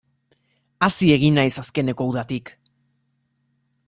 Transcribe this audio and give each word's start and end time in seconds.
Hazi 0.87 1.09
egin 1.17 1.37
naiz 1.39 1.53
azkeneko 1.63 2.07
udatik. 2.13 2.51